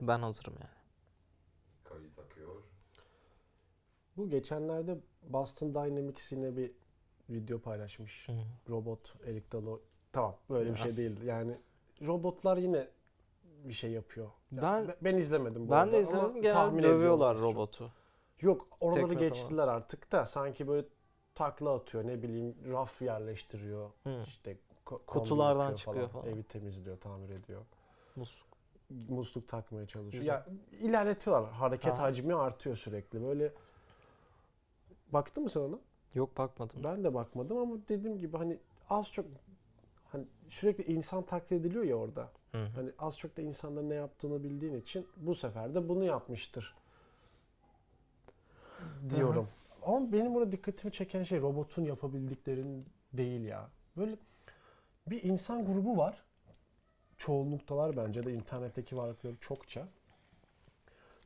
Ben 0.00 0.18
hazırım 0.18 0.54
yani. 0.60 0.70
Kayıt 1.84 2.18
akıyor. 2.18 2.62
Bu 4.16 4.30
geçenlerde 4.30 4.98
Boston 5.22 5.74
Dynamics 5.74 6.32
yine 6.32 6.56
bir 6.56 6.72
video 7.30 7.58
paylaşmış. 7.60 8.28
Hı. 8.28 8.32
Robot 8.68 9.14
Eric 9.26 9.52
Dalı. 9.52 9.80
Tamam 10.12 10.36
böyle 10.50 10.70
bir 10.70 10.76
şey 10.76 10.96
değil. 10.96 11.22
Yani 11.22 11.58
robotlar 12.02 12.56
yine 12.56 12.88
bir 13.44 13.72
şey 13.72 13.90
yapıyor. 13.90 14.26
Ya 14.52 14.62
Ben- 14.62 14.88
ben, 14.88 14.96
ben 15.00 15.16
izlemedim 15.16 15.66
bu 15.68 15.70
Ben 15.70 15.76
arada 15.76 15.92
de 15.92 15.96
ama 15.96 16.02
izlemedim. 16.02 16.52
tahmin 16.52 16.82
Genelde 16.82 16.94
dövüyorlar 16.94 17.34
ediyorum 17.34 17.58
az 17.58 17.70
çok. 17.72 17.82
robotu. 17.82 17.92
Yok 18.40 18.68
oraları 18.80 19.00
Tekme 19.00 19.14
falan 19.14 19.28
geçtiler 19.28 19.68
artık 19.68 20.12
da 20.12 20.26
sanki 20.26 20.68
böyle 20.68 20.86
takla 21.34 21.74
atıyor 21.74 22.06
ne 22.06 22.22
bileyim 22.22 22.56
raf 22.72 23.02
yerleştiriyor. 23.02 23.90
Hı. 24.04 24.22
İşte 24.26 24.58
ko- 24.86 25.06
Kutulardan 25.06 25.60
yapıyor 25.60 25.78
çıkıyor 25.78 26.08
falan. 26.08 26.26
Evi 26.26 26.42
temizliyor, 26.42 27.00
tamir 27.00 27.30
ediyor. 27.30 27.62
Musluk. 28.16 28.45
Musluk 28.90 29.48
takmaya 29.48 29.86
çalışıyor. 29.86 30.24
Ya 30.24 30.46
ilerletiyorlar. 30.80 31.52
Hareket 31.52 31.92
Ha. 31.92 32.02
hacmi 32.02 32.34
artıyor 32.34 32.76
sürekli. 32.76 33.22
Böyle 33.22 33.52
baktın 35.12 35.42
mı 35.42 35.50
sen 35.50 35.60
ona? 35.60 35.78
Yok 36.14 36.38
bakmadım. 36.38 36.84
Ben 36.84 37.04
de 37.04 37.14
bakmadım 37.14 37.58
ama 37.58 37.76
dediğim 37.88 38.18
gibi 38.18 38.36
hani 38.36 38.58
az 38.90 39.12
çok 39.12 39.26
hani 40.04 40.24
sürekli 40.48 40.92
insan 40.92 41.22
taklit 41.22 41.52
ediliyor 41.52 41.84
ya 41.84 41.96
orada. 41.96 42.30
Hı 42.52 42.64
hı. 42.64 42.68
Hani 42.74 42.90
az 42.98 43.18
çok 43.18 43.36
da 43.36 43.42
insanların 43.42 43.90
ne 43.90 43.94
yaptığını 43.94 44.44
bildiğin 44.44 44.74
için 44.74 45.06
bu 45.16 45.34
sefer 45.34 45.74
de 45.74 45.88
bunu 45.88 46.04
yapmıştır 46.04 46.74
diyorum. 49.10 49.48
Ama 49.82 50.12
benim 50.12 50.34
burada 50.34 50.52
dikkatimi 50.52 50.92
çeken 50.92 51.22
şey 51.22 51.40
robotun 51.40 51.84
yapabildiklerin 51.84 52.86
değil 53.12 53.44
ya. 53.44 53.70
Böyle 53.96 54.16
bir 55.06 55.22
insan 55.22 55.66
grubu 55.66 55.96
var. 55.96 56.22
Çoğunluktalar 57.18 57.96
bence 57.96 58.24
de 58.24 58.32
internetteki 58.32 58.96
varlıkları 58.96 59.36
çokça. 59.40 59.88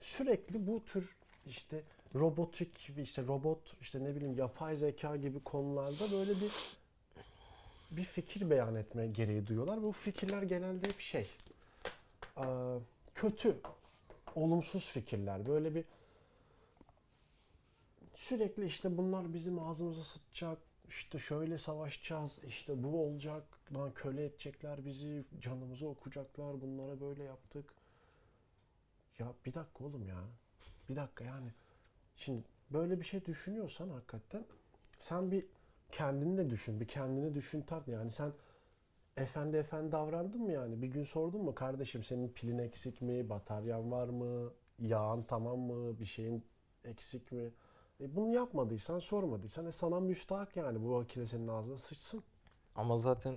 Sürekli 0.01 0.67
bu 0.67 0.85
tür 0.85 1.17
işte 1.47 1.83
robotik 2.15 2.91
işte 2.99 3.27
robot 3.27 3.77
işte 3.81 4.05
ne 4.05 4.17
bileyim 4.17 4.35
yapay 4.39 4.77
zeka 4.77 5.17
gibi 5.17 5.41
konularda 5.45 6.13
böyle 6.13 6.41
bir 6.41 6.51
bir 7.91 8.05
fikir 8.05 8.51
beyan 8.51 8.75
etme 8.75 9.07
gereği 9.07 9.47
duyuyorlar. 9.47 9.83
Bu 9.83 9.93
fikirler 9.93 10.43
genelde 10.43 10.87
hep 10.87 11.01
şey 11.01 11.29
kötü, 13.15 13.57
olumsuz 14.35 14.91
fikirler. 14.91 15.47
Böyle 15.47 15.75
bir 15.75 15.85
sürekli 18.15 18.67
işte 18.67 18.97
bunlar 18.97 19.35
bizim 19.35 19.59
ağzımıza 19.59 20.05
sıçacak, 20.05 20.59
işte 20.91 21.19
şöyle 21.19 21.59
savaşacağız, 21.59 22.39
işte 22.47 22.83
bu 22.83 23.05
olacak, 23.07 23.45
lan 23.75 23.93
köle 23.95 24.25
edecekler 24.25 24.85
bizi, 24.85 25.25
canımızı 25.41 25.89
okuyacaklar, 25.89 26.61
bunlara 26.61 27.01
böyle 27.01 27.23
yaptık. 27.25 27.75
Ya 29.19 29.33
bir 29.47 29.55
dakika 29.55 29.85
oğlum 29.85 30.09
ya. 30.09 30.25
Bir 30.89 30.97
dakika 30.97 31.25
yani. 31.25 31.53
Şimdi 32.17 32.43
böyle 32.71 33.01
bir 33.01 33.05
şey 33.05 33.25
düşünüyorsan 33.25 33.89
hakikaten 33.89 34.45
sen 34.99 35.31
bir 35.31 35.47
kendini 35.93 36.37
de 36.39 36.51
düşün, 36.51 36.81
bir 36.81 36.89
kendini 36.89 37.35
düşün 37.35 37.63
tart. 37.63 37.89
Yani 37.89 38.11
sen 38.11 38.33
efendi 39.17 39.57
efendi 39.57 39.93
davrandın 39.93 40.43
mı 40.43 40.53
yani? 40.53 40.83
Bir 40.83 40.89
gün 40.89 41.05
sordun 41.05 41.43
mu 41.45 41.55
kardeşim 41.55 42.03
senin 42.03 42.29
pilin 42.29 42.59
eksik 42.59 43.03
mi, 43.03 43.29
bataryan 43.29 43.91
var 43.93 44.09
mı, 44.09 44.53
yağın 44.79 45.23
tamam 45.23 45.59
mı, 45.59 46.01
bir 46.01 46.07
şeyin 46.07 46.45
eksik 46.85 47.33
mi? 47.33 47.51
E 48.01 48.17
bunu 48.17 48.35
yapmadıysan, 48.35 48.99
sormadıysan 48.99 49.67
e 49.67 49.73
sana 49.73 50.01
müstahak 50.01 50.57
yani 50.57 50.83
bu 50.83 50.87
makine 50.87 51.27
senin 51.27 51.49
ağzına 51.49 51.79
sıçsın. 51.79 52.23
Ama 52.75 52.99
zaten 52.99 53.35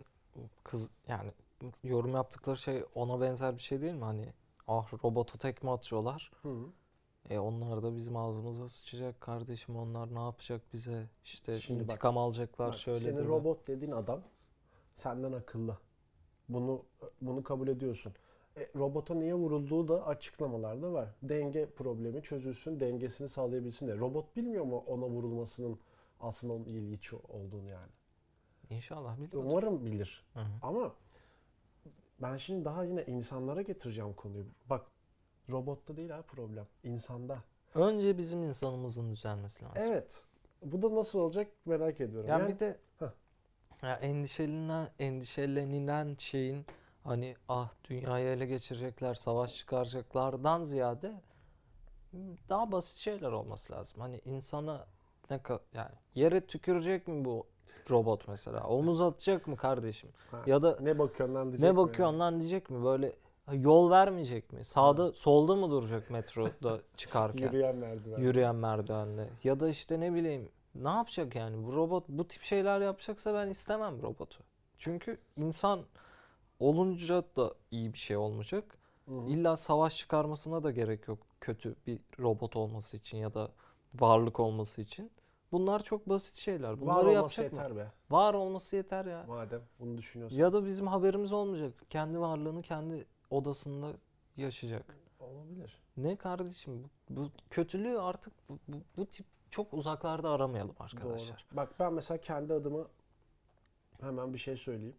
kız 0.64 0.90
yani 1.08 1.32
yorum 1.84 2.14
yaptıkları 2.14 2.58
şey 2.58 2.84
ona 2.96 3.22
benzer 3.22 3.58
bir 3.58 3.62
şey 3.62 3.82
değil 3.82 3.94
mi? 3.94 4.04
Hani 4.04 4.34
ah 4.68 4.94
robotu 5.04 5.38
tekme 5.38 5.72
atıyorlar. 5.72 6.32
Hı. 6.42 6.56
E 7.30 7.40
onlar 7.40 7.84
da 7.84 7.96
bizim 7.96 8.18
ağzımıza 8.18 8.70
sıçacak 8.70 9.22
kardeşim. 9.22 9.76
Onlar 9.78 10.16
ne 10.16 10.20
yapacak 10.20 10.62
bize? 10.74 11.10
İşte 11.26 11.60
Şimdi 11.60 11.80
bak- 11.80 11.90
intikam 11.90 12.18
alacaklar 12.18 12.72
Bak, 12.72 12.80
şöyle 12.80 13.00
senin 13.00 13.28
robot 13.28 13.68
dediğin 13.68 13.92
adam 13.92 14.22
senden 14.96 15.32
akıllı. 15.32 15.78
Bunu 16.50 16.86
bunu 17.22 17.44
kabul 17.44 17.68
ediyorsun. 17.68 18.14
E, 18.58 18.70
robota 18.76 19.14
niye 19.16 19.34
vurulduğu 19.34 19.88
da 19.88 20.06
açıklamalarda 20.08 20.94
var. 20.94 21.10
Denge 21.24 21.66
problemi 21.70 22.22
çözülsün, 22.22 22.80
dengesini 22.80 23.30
sağlayabilsin 23.30 23.88
de. 23.88 23.98
Robot 23.98 24.36
bilmiyor 24.36 24.66
mu 24.66 24.84
ona 24.88 25.06
vurulmasının 25.06 25.80
aslında 26.20 26.54
onun 26.54 26.66
iyiliği 26.66 27.00
olduğunu 27.30 27.70
yani. 27.70 27.92
İnşallah 28.70 29.18
biliyordur. 29.18 29.38
Umarım 29.50 29.86
bilir. 29.86 30.26
Hı 30.34 30.40
hı. 30.40 30.46
Ama 30.62 30.94
ben 32.22 32.38
şimdi 32.38 32.66
daha 32.66 32.84
yine 32.84 33.06
insanlara 33.06 33.62
getireceğim 33.62 34.14
konuyu. 34.14 34.46
Bak 34.70 34.86
robotta 35.50 35.98
değil 35.98 36.10
ha 36.10 36.22
problem. 36.22 36.68
insanda. 36.84 37.44
Önce 37.76 38.18
bizim 38.18 38.44
insanımızın 38.44 39.12
düzelmesi 39.12 39.66
lazım. 39.66 39.84
Evet. 39.86 40.24
Bu 40.62 40.82
da 40.82 40.96
nasıl 40.96 41.20
olacak 41.20 41.48
merak 41.66 42.02
ediyorum. 42.02 42.30
Ya 42.30 42.40
Yani- 42.40 42.54
bir 42.54 42.60
de 42.60 42.78
Heh. 43.00 43.08
ya 43.84 43.96
endişelenen, 43.96 44.90
endişelenilen 45.00 46.16
şeyin 46.20 46.66
hani 47.04 47.36
ah 47.50 47.72
dünyayı 47.84 48.28
ele 48.28 48.46
geçirecekler, 48.46 49.14
savaş 49.14 49.56
çıkaracaklardan 49.58 50.64
ziyade 50.64 51.22
daha 52.50 52.72
basit 52.72 52.98
şeyler 52.98 53.32
olması 53.32 53.74
lazım. 53.74 54.02
Hani 54.02 54.22
insana 54.26 54.86
ne 55.30 55.40
yani 55.74 55.92
yere 56.16 56.46
tükürecek 56.46 57.08
mi 57.08 57.26
bu 57.26 57.48
robot 57.90 58.28
mesela? 58.28 58.68
Omuz 58.68 59.02
atacak 59.02 59.48
mı 59.48 59.56
kardeşim? 59.58 60.10
Ha, 60.32 60.42
Ya 60.46 60.62
da 60.64 60.78
ne 60.82 61.00
bakıyorsun 61.00 61.36
lan 61.36 61.48
diyecek 61.48 61.64
ne 61.64 61.72
mi 61.72 61.78
bakıyorsun 61.78 62.20
lan 62.20 62.40
diyecek 62.40 62.70
mi? 62.70 62.84
Böyle 62.84 63.16
yol 63.52 63.90
vermeyecek 63.92 64.54
mi? 64.54 64.64
Sağda, 64.64 65.12
solda 65.12 65.56
mı 65.56 65.72
duracak 65.72 66.10
metroda 66.10 66.82
çıkarken? 66.98 67.46
Yürüyen 67.46 67.76
merdiven. 67.76 68.18
Yürüyen 68.20 68.56
merdivende. 68.56 69.30
Ya 69.44 69.60
da 69.60 69.70
işte 69.70 70.00
ne 70.00 70.14
bileyim 70.14 70.50
ne 70.76 70.90
yapacak 70.90 71.36
yani? 71.36 71.66
Bu 71.66 71.74
robot 71.76 72.04
bu 72.10 72.28
tip 72.28 72.42
şeyler 72.42 72.82
yapacaksa 72.82 73.34
ben 73.34 73.50
istemem 73.50 74.02
robotu. 74.02 74.44
Çünkü 74.78 75.18
insan 75.38 75.82
olunca 76.64 77.24
da 77.36 77.54
iyi 77.72 77.94
bir 77.94 77.98
şey 77.98 78.18
olmayacak. 78.18 78.78
Hı. 79.06 79.14
İlla 79.28 79.56
savaş 79.56 79.98
çıkarmasına 79.98 80.64
da 80.64 80.72
gerek 80.72 81.08
yok 81.08 81.20
kötü 81.42 81.76
bir 81.88 82.00
robot 82.20 82.56
olması 82.56 82.98
için 82.98 83.18
ya 83.18 83.34
da 83.34 83.52
varlık 83.96 84.40
olması 84.40 84.82
için. 84.82 85.12
Bunlar 85.52 85.84
çok 85.84 86.10
basit 86.10 86.36
şeyler. 86.36 86.82
Bunları 86.82 86.96
Var 86.96 87.06
olması 87.06 87.42
yapacak 87.42 87.54
mı? 87.54 87.60
yeter 87.60 87.78
be. 87.78 87.92
Var 88.10 88.34
olması 88.34 88.76
yeter 88.76 89.06
ya. 89.06 89.26
Madem 89.28 89.62
bunu 89.80 89.98
düşünüyorsan. 89.98 90.38
Ya 90.38 90.54
da 90.54 90.66
bizim 90.66 90.88
haberimiz 90.88 91.34
olmayacak. 91.34 91.74
Kendi 91.90 92.20
varlığını 92.20 92.62
kendi 92.62 93.06
odasında 93.30 93.94
yaşayacak. 94.38 94.98
Olabilir. 95.20 95.82
Ne 95.98 96.16
kardeşim 96.16 96.84
bu, 97.10 97.16
bu 97.16 97.30
kötülüğü 97.50 98.00
artık 98.00 98.34
bu, 98.50 98.60
bu, 98.68 98.78
bu 98.98 99.06
tip 99.06 99.26
çok 99.52 99.74
uzaklarda 99.74 100.30
aramayalım 100.30 100.76
arkadaşlar. 100.80 101.46
Doğru. 101.52 101.58
Bak 101.58 101.80
ben 101.80 101.94
mesela 101.94 102.18
kendi 102.18 102.54
adımı 102.54 102.88
hemen 104.02 104.34
bir 104.34 104.40
şey 104.40 104.58
söyleyeyim. 104.58 104.96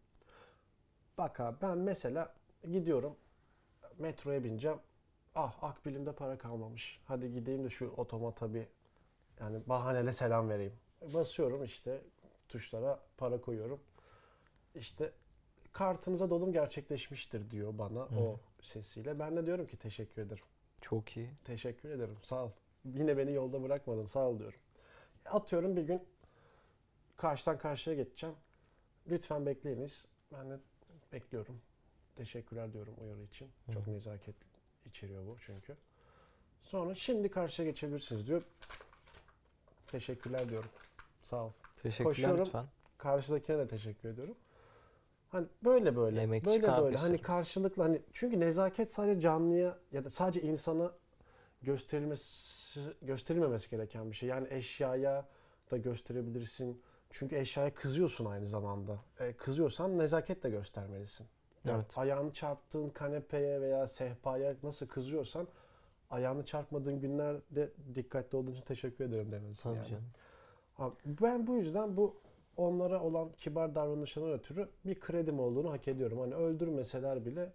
Bak 1.18 1.40
abi 1.40 1.56
ben 1.62 1.78
mesela 1.78 2.34
gidiyorum 2.72 3.16
metroya 3.98 4.44
bineceğim. 4.44 4.78
Ah 5.34 5.62
akbilimde 5.62 6.12
para 6.12 6.38
kalmamış. 6.38 7.00
Hadi 7.04 7.32
gideyim 7.32 7.64
de 7.64 7.70
şu 7.70 7.90
otomata 7.96 8.54
bir 8.54 8.66
yani 9.40 9.60
bahaneyle 9.66 10.12
selam 10.12 10.48
vereyim. 10.48 10.72
Basıyorum 11.14 11.64
işte 11.64 12.00
tuşlara 12.48 13.00
para 13.16 13.40
koyuyorum. 13.40 13.80
İşte 14.74 15.12
kartınıza 15.72 16.30
dolum 16.30 16.52
gerçekleşmiştir 16.52 17.50
diyor 17.50 17.78
bana 17.78 18.00
o 18.00 18.40
sesiyle. 18.62 19.18
Ben 19.18 19.36
de 19.36 19.46
diyorum 19.46 19.66
ki 19.66 19.76
teşekkür 19.76 20.22
ederim. 20.22 20.44
Çok 20.80 21.16
iyi. 21.16 21.30
Teşekkür 21.44 21.90
ederim. 21.90 22.16
Sağ 22.22 22.44
ol. 22.44 22.50
Yine 22.84 23.16
beni 23.16 23.32
yolda 23.32 23.62
bırakmadın. 23.62 24.06
Sağ 24.06 24.28
ol 24.28 24.38
diyorum. 24.38 24.58
Atıyorum 25.26 25.76
bir 25.76 25.82
gün 25.82 26.02
karşıdan 27.16 27.58
karşıya 27.58 27.96
geçeceğim. 27.96 28.36
Lütfen 29.10 29.46
bekleyiniz. 29.46 30.06
Ben 30.32 30.50
de 30.50 30.58
bekliyorum. 31.14 31.60
Teşekkürler 32.16 32.72
diyorum 32.72 32.94
uyarı 33.00 33.22
için. 33.22 33.48
Çok 33.72 33.86
nezaket 33.86 34.34
içeriyor 34.86 35.26
bu 35.26 35.36
çünkü. 35.46 35.76
Sonra 36.62 36.94
şimdi 36.94 37.28
karşıya 37.28 37.68
geçebilirsiniz 37.68 38.26
diyor. 38.26 38.42
Teşekkürler 39.86 40.48
diyorum. 40.48 40.70
Sağ 41.22 41.44
ol. 41.44 41.50
Teşekkürler 41.82 42.14
Koşuyorum. 42.14 42.40
lütfen. 42.40 42.66
Karşıdakine 42.98 43.58
de 43.58 43.68
teşekkür 43.68 44.08
ediyorum. 44.08 44.34
Hani 45.28 45.46
böyle 45.64 45.96
böyle. 45.96 46.22
Emekçi 46.22 46.46
böyle 46.46 46.66
böyle. 46.66 46.96
Hani 46.96 47.18
karşılıklı 47.18 47.82
hani 47.82 48.02
çünkü 48.12 48.40
nezaket 48.40 48.92
sadece 48.92 49.20
canlıya 49.20 49.78
ya 49.92 50.04
da 50.04 50.10
sadece 50.10 50.42
insana 50.42 50.92
gösterilmesi 51.62 52.80
gösterilmemesi 53.02 53.70
gereken 53.70 54.10
bir 54.10 54.16
şey. 54.16 54.28
Yani 54.28 54.48
eşyaya 54.50 55.26
da 55.70 55.76
gösterebilirsin. 55.76 56.82
Çünkü 57.14 57.36
eşyaya 57.36 57.74
kızıyorsun 57.74 58.24
aynı 58.24 58.48
zamanda. 58.48 58.98
E, 59.20 59.32
kızıyorsan 59.32 59.98
nezaket 59.98 60.42
de 60.42 60.50
göstermelisin. 60.50 61.26
Yani 61.64 61.76
Evet. 61.76 61.98
ayağını 61.98 62.32
çarptığın 62.32 62.88
kanepeye 62.88 63.60
veya 63.60 63.86
sehpaya 63.86 64.54
nasıl 64.62 64.86
kızıyorsan 64.86 65.48
ayağını 66.10 66.44
çarpmadığın 66.44 67.00
günlerde 67.00 67.70
dikkatli 67.94 68.36
olduğun 68.36 68.52
için 68.52 68.64
teşekkür 68.64 69.04
ederim 69.04 69.32
demelisin 69.32 69.62
Tabii 69.62 69.76
yani. 69.76 69.88
canım. 69.88 70.04
Abi 70.78 70.94
ben 71.06 71.46
bu 71.46 71.54
yüzden 71.56 71.96
bu 71.96 72.16
onlara 72.56 73.02
olan 73.02 73.32
kibar 73.32 73.74
davranışlarına 73.74 74.32
ötürü 74.32 74.68
bir 74.86 75.00
kredim 75.00 75.40
olduğunu 75.40 75.72
hak 75.72 75.88
ediyorum. 75.88 76.18
Hani 76.20 76.34
öldürmeseler 76.34 77.26
bile 77.26 77.52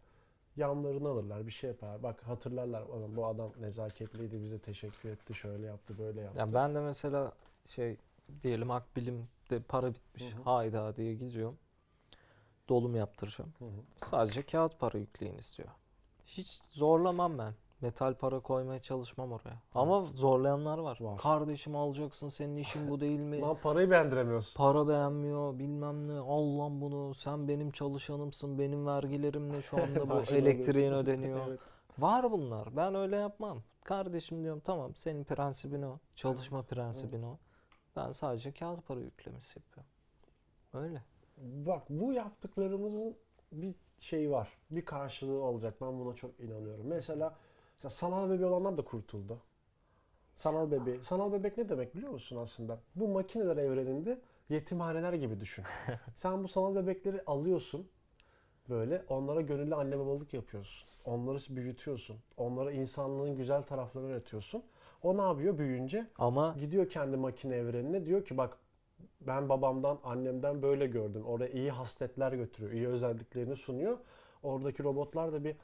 yanlarını 0.56 1.10
alırlar, 1.10 1.48
bir 1.48 1.52
şey 1.52 1.70
yapar. 1.70 2.04
Bak 2.04 2.24
hatırlarlar, 2.24 2.82
"Ulan 2.82 3.16
bu 3.16 3.26
adam 3.26 3.52
nezaketliydi, 3.60 4.42
bize 4.42 4.60
teşekkür 4.60 5.10
etti, 5.10 5.34
şöyle 5.34 5.66
yaptı, 5.66 5.98
böyle 6.00 6.22
yaptı. 6.22 6.40
Ya 6.40 6.54
ben 6.54 6.76
de 6.76 6.80
mesela 6.80 7.32
şey 7.66 7.98
diyelim 8.44 8.72
akbilimde 8.72 9.60
para 9.68 9.94
bitmiş. 9.94 10.24
Hı 10.24 10.38
hı. 10.38 10.44
Hayda 10.44 10.96
diye 10.96 11.14
gidiyorum. 11.14 11.58
Dolum 12.70 12.96
yaptıracağım. 12.96 13.54
Hı 13.60 13.66
hı. 13.66 13.82
Sadece 13.98 14.44
kağıt 14.44 14.80
para 14.80 14.98
yükleyin 14.98 15.38
istiyor. 15.38 15.70
Hiç 16.26 16.60
zorlamam 16.70 17.38
ben. 17.38 17.54
Metal 17.82 18.14
para 18.14 18.40
koymaya 18.40 18.80
çalışmam 18.80 19.32
oraya. 19.32 19.62
Ama 19.76 20.02
zorlayanlar 20.02 20.78
var. 20.78 20.98
Var. 21.02 21.18
Kardeşim 21.18 21.76
alacaksın 21.76 22.30
senin 22.30 22.58
işin 22.58 22.90
bu 22.90 23.00
değil 23.00 23.20
mi? 23.20 23.42
Lan 23.42 23.58
parayı 23.64 23.92
beğendiremiyorsun. 23.92 24.58
Para 24.58 24.88
beğenmiyor 24.88 25.60
bilmem 25.60 26.08
ne. 26.08 26.20
Al 26.20 26.60
lan 26.60 26.82
bunu. 26.82 27.16
Sen 27.16 27.48
benim 27.48 27.72
çalışanımsın. 27.72 28.60
Benim 28.60 28.88
vergilerimle 28.88 29.62
şu 29.62 29.84
anda 29.84 30.10
bu 30.10 30.22
elektriğin 30.36 30.92
ödeniyor. 30.92 31.48
Evet. 31.48 31.60
Var 32.00 32.32
bunlar. 32.32 32.76
Ben 32.76 32.96
öyle 32.96 33.16
yapmam. 33.16 33.62
Kardeşim 33.84 34.44
diyorum 34.44 34.62
tamam 34.66 34.96
senin 34.96 35.24
prensibin 35.24 35.82
o. 35.82 35.98
Çalışma 36.16 36.60
Evet, 36.60 36.70
prensibin 36.70 37.24
evet. 37.24 37.26
o. 37.26 37.38
Ben 37.96 38.12
sadece 38.12 38.52
kağıt 38.52 38.88
para 38.88 39.00
yüklemesi 39.00 39.60
yapıyorum. 39.60 39.92
Öyle. 40.74 41.04
Bak 41.38 41.84
bu 41.90 42.14
yaptıklarımızın 42.14 43.18
bir 43.52 43.76
şeyi 44.00 44.32
var. 44.32 44.50
Bir 44.72 44.86
karşılığı 44.86 45.42
olacak. 45.44 45.82
Ben 45.82 46.00
buna 46.00 46.16
çok 46.16 46.40
inanıyorum. 46.40 46.88
Mesela, 46.88 47.36
mesela 47.76 47.90
sanal 47.90 48.30
bebeği 48.30 48.46
olanlar 48.46 48.78
da 48.78 48.82
kurtuldu. 48.82 49.42
Sanal 50.36 50.72
bebeği. 50.72 51.04
Sanal 51.04 51.32
bebek 51.32 51.58
ne 51.58 51.70
demek 51.70 51.96
biliyor 51.96 52.12
musun 52.12 52.38
aslında? 52.38 52.80
Bu 52.96 53.08
makineler 53.08 53.58
evreninde 53.58 54.22
yetimhaneler 54.50 55.14
gibi 55.14 55.40
düşün. 55.40 55.66
Sen 56.16 56.44
bu 56.44 56.48
sanal 56.48 56.76
bebekleri 56.76 57.22
alıyorsun. 57.26 57.90
Böyle 58.70 59.06
onlara 59.10 59.42
gönüllü 59.42 59.76
anne 59.76 60.00
babalık 60.00 60.34
yapıyorsun. 60.34 60.90
Onları 61.06 61.56
büyütüyorsun. 61.56 62.18
Onlara 62.38 62.72
insanlığın 62.72 63.38
güzel 63.38 63.62
taraflarını 63.62 64.10
öğretiyorsun. 64.10 64.64
O 65.04 65.18
ne 65.18 65.22
yapıyor 65.22 65.58
büyüyünce? 65.58 66.08
Ama 66.18 66.56
Gidiyor 66.60 66.90
kendi 66.90 67.18
makine 67.18 67.56
evrenine 67.56 68.06
diyor 68.06 68.26
ki 68.26 68.38
bak 68.38 68.58
ben 69.22 69.50
babamdan 69.50 70.00
annemden 70.04 70.62
böyle 70.62 70.88
gördüm. 70.88 71.26
Oraya 71.26 71.50
iyi 71.50 71.72
hasletler 71.72 72.32
götürüyor. 72.32 72.72
iyi 72.72 72.88
özelliklerini 72.88 73.56
sunuyor. 73.56 73.98
Oradaki 74.44 74.84
robotlar 74.84 75.34
da 75.34 75.44
bir 75.44 75.56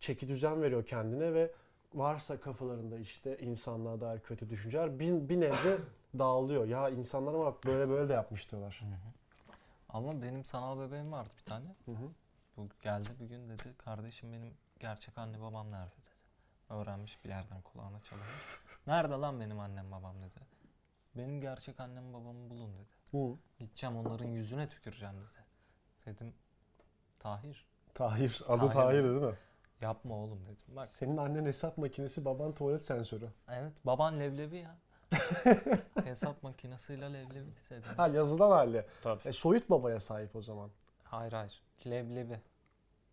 çeki 0.00 0.28
düzen 0.28 0.62
veriyor 0.62 0.84
kendine 0.84 1.34
ve 1.34 1.52
varsa 1.94 2.40
kafalarında 2.40 2.98
işte 2.98 3.38
insanlığa 3.38 4.00
dair 4.00 4.20
kötü 4.20 4.50
düşünceler 4.50 4.98
bir, 4.98 5.28
bir 5.28 5.40
nebze 5.40 5.78
dağılıyor. 6.18 6.66
Ya 6.66 6.88
insanlara 6.88 7.38
bak 7.38 7.64
böyle 7.66 7.88
böyle 7.88 8.08
de 8.08 8.12
yapmış 8.12 8.50
diyorlar. 8.50 8.82
ama 9.88 10.22
benim 10.22 10.44
sanal 10.44 10.80
bebeğim 10.80 11.12
vardı 11.12 11.30
bir 11.38 11.44
tane. 11.44 11.66
Hı 11.84 11.90
hı. 11.90 12.08
Bu 12.56 12.68
geldi 12.82 13.08
bir 13.20 13.26
gün 13.26 13.48
dedi 13.48 13.74
kardeşim 13.78 14.32
benim 14.32 14.54
gerçek 14.78 15.18
anne 15.18 15.40
babam 15.40 15.70
nerede 15.70 15.90
dedi. 15.90 16.19
Öğrenmiş 16.70 17.24
bir 17.24 17.28
yerden 17.28 17.62
kulağına 17.62 18.00
çalıyor. 18.00 18.26
Nerede 18.86 19.12
lan 19.14 19.40
benim 19.40 19.60
annem 19.60 19.90
babam 19.92 20.22
dedi. 20.22 20.40
Benim 21.16 21.40
gerçek 21.40 21.80
annem 21.80 22.12
babamı 22.14 22.50
bulun 22.50 22.70
dedi. 22.74 22.88
Hı. 23.10 23.36
Gideceğim 23.58 23.96
onların 23.96 24.28
yüzüne 24.28 24.68
tüküreceğim 24.68 25.14
dedi. 25.14 25.44
Dedim 26.06 26.34
Tahir 27.18 27.66
Tahir. 27.94 28.42
Adı 28.48 28.60
Tahir. 28.60 28.72
Tahir 28.72 29.04
değil 29.04 29.14
mi? 29.22 29.34
yapma 29.80 30.14
oğlum 30.14 30.46
dedim. 30.46 30.76
Bak 30.76 30.88
Senin 30.88 31.16
annen 31.16 31.44
hesap 31.46 31.78
makinesi, 31.78 32.24
baban 32.24 32.54
tuvalet 32.54 32.84
sensörü. 32.84 33.28
evet 33.48 33.72
baban 33.86 34.20
leblebi 34.20 34.58
ya. 34.58 34.76
Hesap 36.04 36.42
makinesiyle 36.42 37.12
leblebi 37.12 37.50
dedim. 37.70 37.90
Ha 37.96 38.08
yazılan 38.08 38.50
hali. 38.50 38.84
Tabii. 39.02 39.28
E, 39.28 39.32
soyut 39.32 39.70
babaya 39.70 40.00
sahip 40.00 40.36
o 40.36 40.42
zaman. 40.42 40.70
Hayır 41.04 41.32
hayır. 41.32 41.62
Leblebi. 41.86 42.40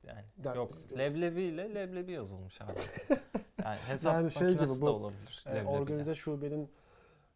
Yani 0.04 0.24
Ya- 0.44 0.54
yok 0.56 0.98
leblebi 0.98 1.42
ile 1.42 1.76
leblebi 1.76 2.12
yazılmış 2.12 2.62
abi. 2.62 2.72
Yani 3.68 3.80
hesap 3.88 4.14
Yani 4.14 4.32
şey 4.32 4.52
gibi 4.52 4.82
bu, 4.82 4.86
de 4.86 4.90
olabilir. 4.90 5.44
E, 5.46 5.64
organize 5.64 6.16
şubenin 6.16 6.70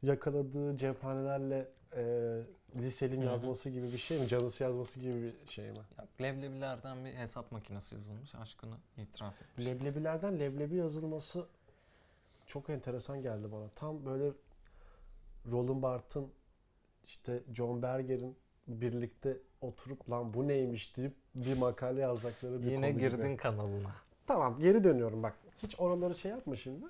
yakaladığı 0.04 0.78
cephanelerle 0.78 1.68
e, 1.96 2.02
hı. 2.76 3.16
yazması 3.26 3.70
gibi 3.70 3.94
bir 3.94 3.98
şey 3.98 4.20
mi? 4.20 4.28
Canısı 4.28 4.64
yazması 4.64 5.00
gibi 5.00 5.24
bir 5.24 5.52
şey 5.52 5.72
mi? 5.72 5.78
Ya, 5.98 6.08
leblebilerden 6.22 7.06
bir 7.06 7.14
hesap 7.14 7.52
makinesi 7.52 7.96
yazılmış. 7.96 8.36
Aşkını 8.36 8.76
itiraf 8.98 9.42
etmiş. 9.42 9.66
Leblebilerden 9.66 10.40
leblebi 10.40 10.76
yazılması 10.76 11.46
çok 12.46 12.70
enteresan 12.70 13.22
geldi 13.22 13.52
bana. 13.52 13.70
Tam 13.76 14.06
böyle 14.06 14.32
Roland 15.52 15.82
Barthes'ın 15.82 16.32
işte 17.06 17.44
John 17.54 17.82
Berger'in 17.82 18.38
birlikte 18.68 19.38
oturup 19.62 20.10
lan 20.10 20.34
bu 20.34 20.48
neymiş 20.48 20.98
deyip 20.98 21.14
bir 21.36 21.58
makale 21.58 22.02
yazacakları 22.02 22.62
bir 22.62 22.72
Yine 22.72 22.92
konu 22.92 23.00
girdin 23.00 23.28
gibi. 23.28 23.38
kanalına. 23.38 23.96
Tamam 24.28 24.60
geri 24.60 24.84
dönüyorum 24.84 25.24
bak. 25.24 25.34
Hiç 25.64 25.80
oraları 25.80 26.16
şey 26.16 26.32
yapma 26.32 26.56
şimdi. 26.56 26.86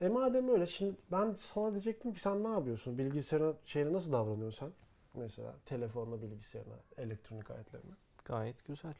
E 0.00 0.08
madem 0.08 0.48
öyle 0.48 0.66
şimdi 0.66 0.96
ben 1.12 1.32
sana 1.34 1.70
diyecektim 1.70 2.12
ki 2.12 2.20
sen 2.20 2.44
ne 2.44 2.48
yapıyorsun? 2.48 2.98
Bilgisayara 2.98 3.54
şeyine 3.64 3.92
nasıl 3.92 4.12
davranıyorsun 4.12 4.66
sen? 4.66 4.72
Mesela 5.22 5.54
telefonla 5.66 6.22
bilgisayarına, 6.22 6.74
elektronik 6.96 7.50
aletlerine. 7.50 7.92
Gayet 8.24 8.66
güzel. 8.66 8.94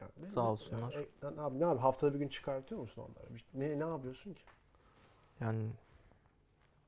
Yani 0.00 0.26
Sağ 0.26 0.40
ne- 0.42 0.48
olsunlar. 0.48 0.92
yani, 0.92 1.06
e, 1.22 1.36
ne, 1.36 1.40
yap- 1.40 1.52
ne 1.52 1.64
yap- 1.64 1.78
haftada 1.82 2.14
bir 2.14 2.18
gün 2.18 2.28
çıkartıyor 2.28 2.80
musun 2.80 3.02
onları? 3.02 3.34
Ne, 3.54 3.86
ne 3.86 3.90
yapıyorsun 3.90 4.34
ki? 4.34 4.42
Yani 5.40 5.70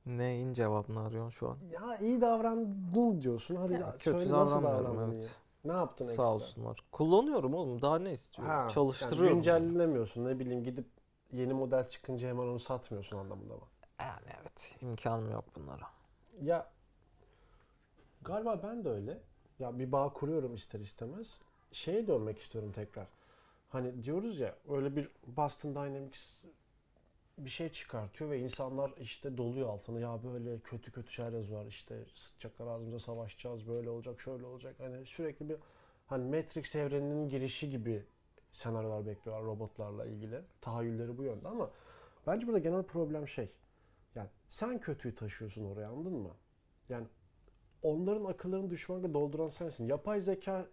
neyin 0.06 0.52
cevabını 0.52 1.00
arıyorsun 1.00 1.30
şu 1.38 1.48
an? 1.48 1.56
Ya 1.72 1.96
iyi 1.98 2.20
davrandın 2.20 3.22
diyorsun. 3.22 3.56
Hadi 3.56 3.72
Ya, 3.72 3.78
ya, 3.78 3.92
kötü 3.92 4.02
söyle 4.02 4.32
nasıl 4.32 4.62
davrandın 4.62 5.12
evet. 5.12 5.24
iyi? 5.24 5.28
Ne 5.68 5.72
yaptın 5.72 6.04
ekstra? 6.04 6.22
Sağ 6.22 6.34
olsunlar. 6.34 6.84
Kullanıyorum 6.92 7.54
oğlum. 7.54 7.82
Daha 7.82 7.98
ne 7.98 8.12
istiyorum? 8.12 8.54
Ha, 8.54 8.68
Çalıştırıyorum. 8.68 9.26
Yani 9.26 9.34
güncellemiyorsun 9.34 10.24
ne 10.24 10.38
bileyim 10.38 10.64
gidip 10.64 10.86
yeni 11.32 11.54
model 11.54 11.88
çıkınca 11.88 12.28
hemen 12.28 12.42
onu 12.42 12.58
satmıyorsun 12.58 13.18
anlamında 13.18 13.54
mı? 13.54 13.66
Yani 14.00 14.26
evet. 14.40 14.74
imkanım 14.82 15.30
yok 15.30 15.44
bunlara. 15.56 15.86
Ya 16.42 16.70
galiba 18.22 18.62
ben 18.62 18.84
de 18.84 18.88
öyle. 18.88 19.18
Ya 19.58 19.78
bir 19.78 19.92
bağ 19.92 20.12
kuruyorum 20.12 20.54
ister 20.54 20.80
istemez. 20.80 21.40
Şeye 21.72 22.06
dönmek 22.06 22.38
istiyorum 22.38 22.72
tekrar. 22.72 23.06
Hani 23.68 24.02
diyoruz 24.02 24.38
ya 24.38 24.54
öyle 24.68 24.96
bir 24.96 25.10
Boston 25.26 25.74
Dynamics 25.74 26.42
bir 27.38 27.50
şey 27.50 27.68
çıkartıyor 27.68 28.30
ve 28.30 28.40
insanlar 28.40 28.94
işte 29.00 29.36
doluyor 29.36 29.68
altına. 29.68 30.00
Ya 30.00 30.22
böyle 30.24 30.60
kötü 30.60 30.92
kötü 30.92 31.12
şeyler 31.12 31.32
yazıyorlar 31.32 31.66
işte 31.66 32.04
sıçacaklar 32.14 32.66
ağzımıza 32.66 32.98
savaşacağız 32.98 33.68
böyle 33.68 33.90
olacak 33.90 34.20
şöyle 34.20 34.44
olacak. 34.46 34.76
Hani 34.78 35.06
sürekli 35.06 35.48
bir 35.48 35.56
hani 36.06 36.36
Matrix 36.36 36.74
evreninin 36.74 37.28
girişi 37.28 37.70
gibi 37.70 38.04
senaryolar 38.52 39.06
bekliyorlar 39.06 39.44
robotlarla 39.44 40.06
ilgili. 40.06 40.40
Tahayyülleri 40.60 41.18
bu 41.18 41.22
yönde 41.24 41.48
ama 41.48 41.70
bence 42.26 42.46
burada 42.46 42.58
genel 42.58 42.82
problem 42.82 43.28
şey. 43.28 43.52
Yani 44.14 44.28
sen 44.48 44.80
kötüyü 44.80 45.14
taşıyorsun 45.14 45.64
oraya 45.64 45.88
anladın 45.88 46.12
mı? 46.12 46.34
Yani 46.88 47.06
onların 47.82 48.24
akıllarını 48.24 48.70
düşmanla 48.70 49.14
dolduran 49.14 49.48
sensin. 49.48 49.86
Yapay 49.86 50.20
zeka 50.20 50.68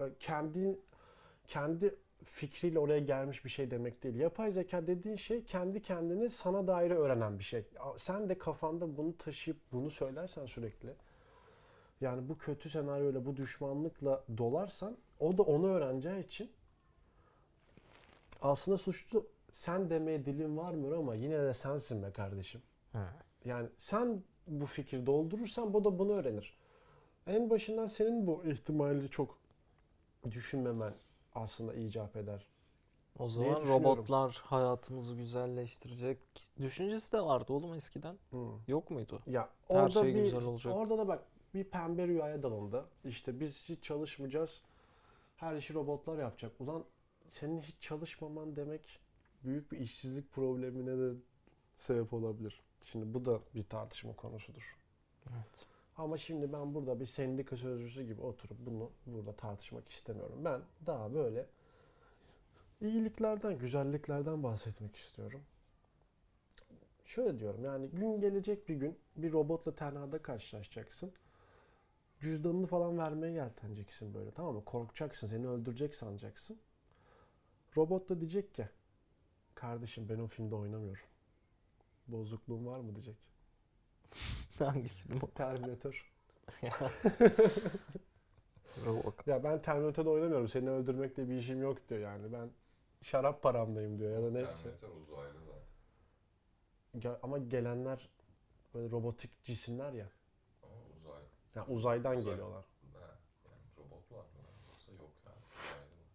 e, 0.00 0.04
kendi 0.20 0.80
kendi 1.48 1.94
fikriyle 2.24 2.78
oraya 2.78 2.98
gelmiş 2.98 3.44
bir 3.44 3.50
şey 3.50 3.70
demek 3.70 4.02
değil. 4.02 4.14
Yapay 4.14 4.52
zeka 4.52 4.86
dediğin 4.86 5.16
şey 5.16 5.44
kendi 5.44 5.82
kendini 5.82 6.30
sana 6.30 6.66
dair 6.66 6.90
öğrenen 6.90 7.38
bir 7.38 7.44
şey. 7.44 7.64
Sen 7.96 8.28
de 8.28 8.38
kafanda 8.38 8.96
bunu 8.96 9.16
taşıyıp 9.16 9.58
bunu 9.72 9.90
söylersen 9.90 10.46
sürekli 10.46 10.94
yani 12.00 12.28
bu 12.28 12.38
kötü 12.38 12.70
senaryoyla, 12.70 13.26
bu 13.26 13.36
düşmanlıkla 13.36 14.24
dolarsan 14.38 14.96
o 15.20 15.38
da 15.38 15.42
onu 15.42 15.66
öğreneceği 15.66 16.24
için 16.24 16.50
aslında 18.42 18.78
suçlu 18.78 19.26
sen 19.52 19.90
demeye 19.90 20.24
dilin 20.24 20.56
varmıyor 20.56 20.98
ama 20.98 21.14
yine 21.14 21.42
de 21.42 21.54
sensin 21.54 22.02
be 22.02 22.10
kardeşim. 22.10 22.62
Hı. 22.92 22.98
Yani 23.44 23.68
sen 23.78 24.22
bu 24.46 24.66
fikri 24.66 25.06
doldurursan 25.06 25.74
bu 25.74 25.84
da 25.84 25.98
bunu 25.98 26.12
öğrenir. 26.12 26.58
En 27.26 27.50
başından 27.50 27.86
senin 27.86 28.26
bu 28.26 28.44
ihtimali 28.44 29.08
çok 29.08 29.38
düşünmemen 30.30 30.94
aslında 31.40 31.74
icap 31.74 32.16
eder. 32.16 32.46
O 33.18 33.28
zaman 33.28 33.68
robotlar 33.68 34.40
hayatımızı 34.44 35.14
güzelleştirecek 35.14 36.18
düşüncesi 36.60 37.12
de 37.12 37.20
vardı 37.20 37.52
oğlum 37.52 37.74
eskiden. 37.74 38.18
Hı. 38.30 38.46
Yok 38.68 38.90
muydu? 38.90 39.22
Ya 39.26 39.48
Her 39.68 39.82
orada 39.82 40.00
şey 40.00 40.14
bir 40.14 40.22
güzel 40.22 40.44
olacak. 40.44 40.74
orada 40.76 40.98
da 40.98 41.08
bak 41.08 41.24
bir 41.54 41.64
pembe 41.64 42.06
rüyaya 42.06 42.42
dalındı. 42.42 42.84
İşte 43.04 43.40
biz 43.40 43.68
hiç 43.68 43.82
çalışmayacağız. 43.84 44.62
Her 45.36 45.56
işi 45.56 45.74
robotlar 45.74 46.18
yapacak. 46.18 46.52
Ulan 46.60 46.84
senin 47.30 47.60
hiç 47.60 47.76
çalışmaman 47.80 48.56
demek 48.56 49.00
büyük 49.44 49.72
bir 49.72 49.78
işsizlik 49.78 50.32
problemine 50.32 50.98
de 50.98 51.16
sebep 51.76 52.12
olabilir. 52.12 52.62
Şimdi 52.84 53.14
bu 53.14 53.24
da 53.24 53.40
bir 53.54 53.64
tartışma 53.64 54.12
konusudur. 54.12 54.76
Evet. 55.30 55.66
Ama 55.98 56.18
şimdi 56.18 56.52
ben 56.52 56.74
burada 56.74 57.00
bir 57.00 57.06
sendika 57.06 57.56
sözcüsü 57.56 58.02
gibi 58.02 58.22
oturup 58.22 58.58
bunu 58.66 58.90
burada 59.06 59.32
tartışmak 59.32 59.88
istemiyorum. 59.88 60.44
Ben 60.44 60.60
daha 60.86 61.14
böyle 61.14 61.46
iyiliklerden, 62.80 63.58
güzelliklerden 63.58 64.42
bahsetmek 64.42 64.96
istiyorum. 64.96 65.40
Şöyle 67.04 67.40
diyorum 67.40 67.64
yani 67.64 67.88
gün 67.90 68.20
gelecek 68.20 68.68
bir 68.68 68.74
gün 68.74 68.98
bir 69.16 69.32
robotla 69.32 69.74
tenhada 69.74 70.22
karşılaşacaksın. 70.22 71.12
Cüzdanını 72.20 72.66
falan 72.66 72.98
vermeye 72.98 73.32
yelteneceksin 73.32 74.14
böyle 74.14 74.30
tamam 74.30 74.54
mı? 74.54 74.64
Korkacaksın, 74.64 75.26
seni 75.26 75.48
öldürecek 75.48 75.96
sanacaksın. 75.96 76.58
Robot 77.76 78.08
da 78.08 78.20
diyecek 78.20 78.54
ki 78.54 78.68
kardeşim 79.54 80.08
ben 80.08 80.18
o 80.18 80.26
filmde 80.26 80.54
oynamıyorum. 80.54 81.04
Bozukluğum 82.08 82.66
var 82.66 82.80
mı 82.80 82.94
diyecek. 82.94 83.16
Hangi 84.64 84.88
film 84.88 85.20
o? 85.22 85.30
Terminator. 85.34 86.04
Robocop. 88.86 89.26
Ya 89.26 89.44
ben 89.44 89.62
Terminator'da 89.62 90.10
oynamıyorum. 90.10 90.48
Seni 90.48 90.70
öldürmekle 90.70 91.28
bir 91.28 91.34
işim 91.36 91.62
yok 91.62 91.88
diyor 91.88 92.00
yani. 92.00 92.32
Ben 92.32 92.50
şarap 93.02 93.42
paramdayım 93.42 93.98
diyor 93.98 94.10
ya 94.12 94.22
da 94.22 94.30
neyse. 94.30 94.52
Terminator 94.62 94.88
uzaylı 95.02 95.38
zaten. 96.92 97.10
Ya- 97.10 97.18
ama 97.22 97.38
gelenler 97.38 98.08
böyle 98.74 98.90
robotik 98.90 99.42
cisimler 99.44 99.92
ya. 99.92 100.10
Ama 100.62 100.72
uzay. 100.98 101.22
Yani 101.54 101.66
uzaydan 101.72 102.16
Uzay. 102.16 102.32
geliyorlar. 102.32 102.64
Ne? 102.94 102.98
Yani 103.00 103.60
robot 103.78 104.12
var 104.12 104.24
mı? 104.24 104.28
Yoksa 104.70 104.92
yok 104.92 105.10
yani. 105.26 105.36
Uzaylı 105.62 105.82
var. 105.82 106.08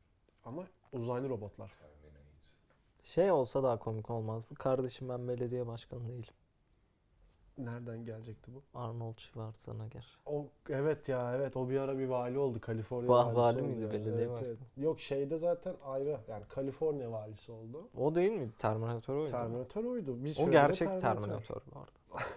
Ama 0.45 0.67
uzaylı 0.91 1.29
robotlar. 1.29 1.69
Terminate. 1.69 2.23
Şey 3.01 3.31
olsa 3.31 3.63
daha 3.63 3.79
komik 3.79 4.09
olmaz 4.09 4.51
mı? 4.51 4.57
Kardeşim 4.57 5.09
ben 5.09 5.27
belediye 5.27 5.67
başkanı 5.67 6.07
değilim. 6.09 6.33
Nereden 7.57 8.05
gelecekti 8.05 8.51
bu? 8.53 8.79
Arnold 8.79 9.17
Schwarzenegger. 9.17 10.17
O 10.25 10.47
evet 10.69 11.09
ya 11.09 11.35
evet 11.35 11.57
o 11.57 11.69
bir 11.69 11.79
ara 11.79 11.97
bir 11.97 12.07
vali 12.07 12.37
oldu 12.37 12.61
Kaliforniya 12.61 13.11
Va- 13.11 13.25
valisi 13.25 13.37
vali 13.37 13.61
miydi, 13.61 13.81
yani. 13.81 13.93
belediye 13.93 14.13
Evet, 14.15 14.29
başkanı? 14.29 14.47
evet. 14.49 14.59
Yok 14.77 14.99
şeyde 14.99 15.37
zaten 15.37 15.75
ayrı 15.85 16.19
yani 16.27 16.43
Kaliforniya 16.49 17.11
valisi 17.11 17.51
oldu. 17.51 17.87
O 17.97 18.15
değil 18.15 18.31
miydi? 18.31 18.51
Terminator 18.59 19.15
oydu. 19.15 19.31
Terminator 19.31 19.83
oydu. 19.83 20.23
Biz 20.23 20.39
O 20.39 20.51
gerçek 20.51 20.87
Terminator. 20.87 21.21
Terminator 21.21 21.61
bu 21.75 21.79
arada. 21.79 22.25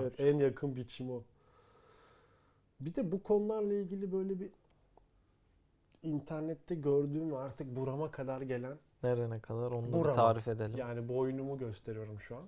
Evet 0.00 0.20
en 0.20 0.38
yakın 0.38 0.76
biçim 0.76 1.10
o. 1.10 1.22
Bir 2.80 2.94
de 2.94 3.12
bu 3.12 3.22
konularla 3.22 3.74
ilgili 3.74 4.12
böyle 4.12 4.40
bir 4.40 4.50
internette 6.02 6.74
gördüğüm 6.74 7.34
artık 7.34 7.76
burama 7.76 8.10
kadar 8.10 8.40
gelen 8.40 8.78
Nerene 9.02 9.40
kadar 9.40 9.70
onu 9.70 9.92
da 9.92 10.08
bir 10.08 10.14
tarif 10.14 10.48
edelim. 10.48 10.76
yani 10.76 11.08
boynumu 11.08 11.58
gösteriyorum 11.58 12.20
şu 12.20 12.36
an. 12.36 12.42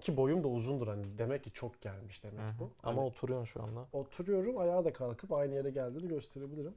Ki 0.00 0.16
boyum 0.16 0.44
da 0.44 0.48
uzundur 0.48 0.88
hani 0.88 1.18
demek 1.18 1.44
ki 1.44 1.50
çok 1.50 1.80
gelmiş 1.80 2.22
demek 2.22 2.40
Hı 2.40 2.48
hı. 2.48 2.58
bu. 2.58 2.70
Ama 2.82 2.96
Hani 3.00 3.06
oturuyorsun 3.08 3.44
şu 3.44 3.62
anda. 3.62 3.86
oturuyorum 3.92 4.58
ayağa 4.58 4.84
da 4.84 4.92
kalkıp 4.92 5.32
aynı 5.32 5.54
yere 5.54 5.70
geldiğini 5.70 6.08
gösterebilirim. 6.08 6.74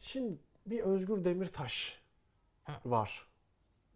Şimdi 0.00 0.38
bir 0.66 0.80
Özgür 0.80 1.24
Demirtaş 1.24 2.02
Hı. 2.64 2.72
var. 2.84 3.26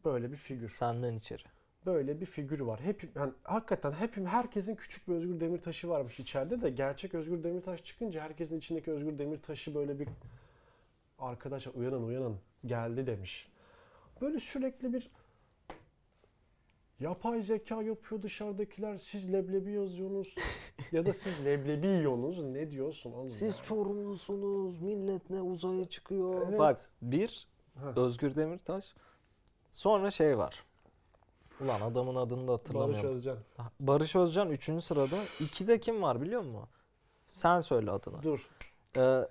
Böyle 0.05 0.31
bir 0.33 0.37
figür. 0.37 0.69
Senden 0.71 1.15
içeri. 1.15 1.43
Böyle 1.87 2.21
bir 2.21 2.27
figür 2.27 2.61
var. 2.61 2.81
Hep 2.81 3.11
yani 3.17 3.33
hakikaten 3.43 3.93
hep 3.93 4.17
herkesin 4.17 4.75
küçük 4.77 5.09
bir 5.09 5.15
Özgür 5.15 5.41
Demirtaş'ı 5.41 5.89
varmış 5.89 6.21
içeride 6.21 6.63
de 6.63 6.71
gerçek 6.71 7.15
Özgür 7.15 7.43
Demirtaş 7.43 7.85
çıkınca 7.85 8.23
herkesin 8.23 8.59
içindeki 8.59 8.91
Özgür 8.93 9.19
Demirtaş'ı 9.19 9.75
böyle 9.75 9.99
bir 9.99 10.09
arkadaşlar 11.19 11.75
uyanın 11.75 12.03
uyanın 12.03 12.39
geldi 12.67 13.07
demiş. 13.07 13.49
Böyle 14.21 14.39
sürekli 14.39 14.93
bir 14.93 15.11
yapay 17.00 17.43
zeka 17.43 17.83
yapıyor 17.83 18.23
dışarıdakiler. 18.23 18.97
Siz 18.97 19.33
leblebi 19.33 19.73
yazıyorsunuz 19.73 20.35
ya 20.93 21.07
da 21.07 21.12
siz 21.12 21.45
leblebi 21.45 21.87
yiyorsunuz. 21.87 22.43
Ne 22.43 22.71
diyorsun 22.71 23.12
oğlum? 23.12 23.29
Siz 23.31 23.57
ya? 23.57 23.62
Çorumlusunuz, 23.62 24.81
millet 24.83 25.31
ne 25.31 25.43
uzaya 25.43 25.85
çıkıyor. 25.85 26.47
Evet. 26.49 26.59
Bak 26.59 26.79
bir 27.03 27.47
Ha, 27.81 27.93
Özgür 27.97 28.37
Demirtaş. 28.37 28.95
Sonra 29.73 30.11
şey 30.11 30.38
var. 30.38 30.65
Ulan 31.61 31.81
adamın 31.81 32.17
adını 32.17 32.43
da 32.43 32.49
Barış 32.49 32.61
hatırlamıyorum. 32.61 33.11
Özcan. 33.11 33.37
Barış 33.81 34.17
Özcan 34.17 34.50
3. 34.50 34.65
sırada. 34.85 35.17
2'de 35.17 35.81
kim 35.81 36.03
var 36.03 36.21
biliyor 36.23 36.43
musun? 36.43 36.69
Sen 37.29 37.61
söyle 37.61 37.91
adını. 37.91 38.23
Dur. 38.23 38.50
Ee, 38.97 39.29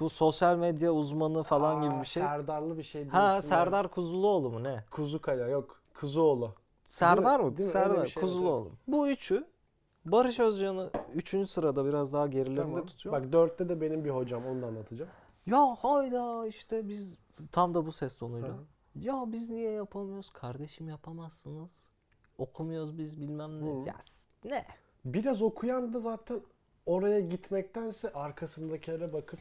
bu 0.00 0.08
sosyal 0.08 0.56
medya 0.56 0.92
uzmanı 0.92 1.42
falan 1.42 1.82
gibi 1.82 1.94
Aa, 1.94 2.00
bir 2.00 2.06
şey. 2.06 2.22
Serdarlı 2.22 2.78
bir 2.78 2.82
şey 2.82 3.08
Ha. 3.08 3.42
Serdar 3.42 3.88
Kuzuloğlu 3.90 4.50
mu 4.50 4.64
ne? 4.64 4.84
Kuzukaya 4.90 5.48
yok. 5.48 5.80
Kuzuoğlu. 5.94 6.54
Serdar 6.88 7.40
mı? 7.40 7.56
Değil 7.56 7.66
mi? 7.66 7.72
Serdar 7.72 8.06
şey, 8.06 8.20
Kuzuloğlu. 8.22 8.70
Bu 8.86 9.08
üçü 9.08 9.46
Barış 10.04 10.40
Özcan'ı 10.40 10.90
3. 11.14 11.50
sırada 11.50 11.84
biraz 11.84 12.12
daha 12.12 12.26
gerilerinde 12.26 12.62
Tamam. 12.62 12.86
tutuyor. 12.86 13.12
Bak 13.12 13.32
dörtte 13.32 13.68
de 13.68 13.80
benim 13.80 14.04
bir 14.04 14.10
hocam 14.10 14.46
onu 14.46 14.62
da 14.62 14.66
anlatacağım. 14.66 15.10
Ya 15.46 15.76
hayda 15.80 16.46
işte 16.46 16.88
biz 16.88 17.14
tam 17.52 17.74
da 17.74 17.86
bu 17.86 17.92
ses 17.92 18.18
tonuyla. 18.18 18.48
Hı. 18.48 18.58
Ya 18.94 19.24
biz 19.26 19.50
niye 19.50 19.70
yapamıyoruz? 19.70 20.30
Kardeşim 20.30 20.88
yapamazsınız. 20.88 21.68
Okumuyoruz 22.38 22.98
biz 22.98 23.20
bilmem 23.20 23.64
ne. 23.64 23.82
Hı. 23.82 23.86
Ya 23.86 23.96
ne? 24.44 24.66
Biraz 25.04 25.42
okuyan 25.42 25.94
da 25.94 26.00
zaten 26.00 26.40
oraya 26.86 27.20
gitmektense 27.20 28.12
arkasındakilere 28.12 29.12
bakıp 29.12 29.40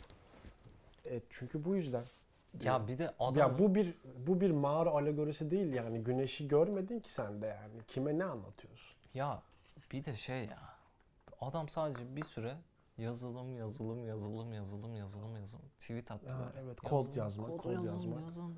evet 1.05 1.23
çünkü 1.29 1.65
bu 1.65 1.75
yüzden. 1.75 2.03
Ya 2.63 2.87
bir 2.87 2.97
de 2.97 3.13
adam 3.19 3.37
Ya 3.37 3.59
bu 3.59 3.75
bir 3.75 3.97
bu 4.27 4.41
bir 4.41 4.51
mağara 4.51 4.89
alegorisi 4.89 5.51
değil 5.51 5.73
yani 5.73 6.03
güneşi 6.03 6.47
görmedin 6.47 6.99
ki 6.99 7.13
sen 7.13 7.41
de 7.41 7.45
yani. 7.47 7.81
Kime 7.87 8.17
ne 8.17 8.23
anlatıyorsun? 8.23 8.97
ya 9.13 9.41
bir 9.91 10.05
de 10.05 10.15
şey 10.15 10.45
ya. 10.45 10.59
Adam 11.41 11.69
sadece 11.69 12.15
bir 12.15 12.23
süre 12.23 12.57
yazılım 12.97 13.55
yazılım 13.57 14.05
yazılım 14.05 14.53
yazılım 14.53 14.95
yazılım 14.95 15.35
yazılım 15.35 15.65
tweet 15.79 16.11
attı 16.11 16.31
Ha, 16.31 16.39
böyle. 16.39 16.65
evet, 16.65 16.81
kod 16.81 17.15
yazmak, 17.15 17.49
kod 17.49 17.57
kod 17.57 17.71
yazın, 17.71 17.87
yazmak. 17.87 18.21
yazın. 18.21 18.55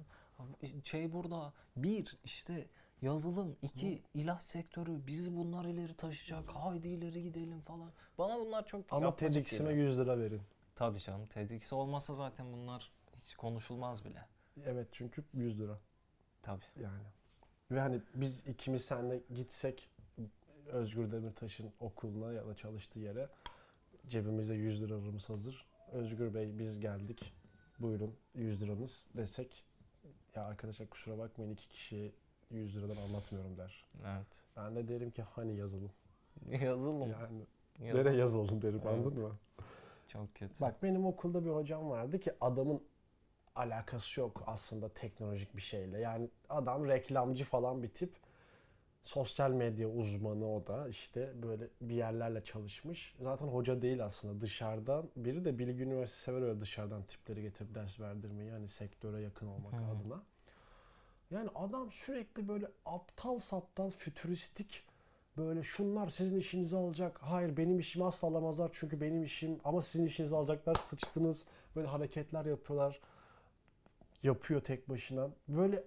Şey 0.84 1.14
burada 1.14 1.54
bir 1.78 2.18
işte 2.24 2.68
yazılım 3.02 3.56
iki 3.62 4.04
ilaç 4.14 4.44
sektörü 4.44 5.08
bizi 5.08 5.38
bunlar 5.38 5.66
ileri 5.66 5.94
taşıyacak. 5.96 6.50
Haydi 6.56 6.88
ileri 6.88 7.24
gidelim 7.24 7.62
falan. 7.62 7.92
Bana 8.18 8.40
bunlar 8.40 8.66
çok 8.66 8.86
Ama 8.92 9.16
TEDx'ime 9.16 9.70
geliyor. 9.70 9.88
100 9.88 10.00
lira 10.00 10.20
verin. 10.20 10.42
Tabii 10.76 11.00
canım 11.00 11.26
TEDx 11.28 11.74
olmasa 11.74 12.14
zaten 12.14 12.54
bunlar 12.54 12.92
konuşulmaz 13.40 14.06
bile. 14.06 14.26
Evet 14.66 14.88
çünkü 14.92 15.24
100 15.34 15.60
lira 15.60 15.80
Tabii. 16.42 16.66
yani. 16.82 17.08
Ve 17.72 17.80
hani 17.80 18.02
biz 18.16 18.48
ikimiz 18.48 18.86
seninle 18.86 19.22
gitsek 19.36 19.90
Özgür 20.68 21.12
Demirtaş'ın 21.12 21.72
okuluna 21.80 22.34
ya 22.34 22.48
da 22.48 22.56
çalıştığı 22.56 23.00
yere 23.00 23.30
cebimizde 24.08 24.54
100 24.54 24.82
liramız 24.82 25.30
hazır. 25.30 25.66
Özgür 25.92 26.34
Bey 26.34 26.60
biz 26.60 26.80
geldik. 26.80 27.34
Buyurun 27.80 28.16
100 28.36 28.62
liranız 28.62 29.06
desek 29.18 29.66
ya 30.36 30.44
arkadaşlar 30.44 30.90
kusura 30.90 31.18
bakmayın 31.18 31.52
iki 31.52 31.70
kişiye 31.70 32.12
100 32.52 32.76
liradan 32.76 33.02
anlatmıyorum 33.02 33.58
der. 33.58 33.86
Evet. 34.06 34.28
Ben 34.58 34.76
de 34.76 34.88
derim 34.88 35.12
ki 35.12 35.22
hani 35.22 35.56
yazılım. 35.56 35.92
Yazılım. 36.62 37.12
Yani 37.12 37.46
yazılım. 37.80 38.06
nereye 38.06 38.18
yazalım 38.20 38.62
derim 38.62 38.82
Evet. 38.84 38.88
anladın 38.88 39.22
mı? 39.22 39.36
Çok 40.08 40.36
kötü. 40.36 40.62
Bak 40.62 40.84
benim 40.84 41.06
okulda 41.06 41.46
bir 41.46 41.50
hocam 41.50 41.90
vardı 41.90 42.20
ki 42.20 42.32
adamın 42.42 42.82
alakası 43.60 44.20
yok 44.20 44.44
aslında 44.48 44.90
teknolojik 44.90 45.56
bir 45.56 45.62
şeyle. 45.62 46.00
Yani 46.00 46.30
adam 46.50 46.88
reklamcı 46.88 47.46
falan 47.46 47.84
bir 47.84 47.90
tip. 47.90 48.14
Sosyal 49.04 49.52
medya 49.52 49.90
uzmanı 49.90 50.56
o 50.56 50.68
da 50.68 50.88
işte 50.90 51.34
böyle 51.44 51.68
bir 51.82 51.96
yerlerle 51.96 52.44
çalışmış. 52.44 53.16
Zaten 53.22 53.48
hoca 53.48 53.82
değil 53.82 54.06
aslında 54.06 54.42
dışarıdan. 54.42 55.10
Biri 55.16 55.46
de 55.46 55.60
Bilgi 55.60 55.84
Üniversitesi 55.84 56.24
sever 56.24 56.42
öyle 56.42 56.62
dışarıdan 56.62 57.04
tipleri 57.04 57.42
getirip 57.42 57.76
ders 57.76 58.00
verdirmeyi. 58.00 58.50
Yani 58.50 58.68
sektöre 58.68 59.22
yakın 59.22 59.48
olmak 59.48 59.74
Hı. 59.74 59.86
adına. 59.86 60.24
Yani 61.32 61.50
adam 61.56 61.92
sürekli 61.92 62.48
böyle 62.48 62.68
aptal 62.86 63.40
saptal 63.40 63.90
fütüristik 63.90 64.84
böyle 65.38 65.64
şunlar 65.64 66.10
sizin 66.10 66.40
işinizi 66.40 66.78
alacak. 66.78 67.18
Hayır 67.22 67.58
benim 67.58 67.80
işimi 67.80 68.06
asla 68.06 68.28
alamazlar 68.28 68.70
çünkü 68.74 69.02
benim 69.02 69.24
işim 69.24 69.60
ama 69.64 69.82
sizin 69.82 70.06
işinizi 70.06 70.36
alacaklar. 70.36 70.76
Sıçtınız. 70.76 71.46
Böyle 71.76 71.88
hareketler 71.88 72.46
yapıyorlar. 72.46 73.00
Yapıyor 74.24 74.62
tek 74.62 74.90
başına. 74.90 75.30
Böyle 75.48 75.84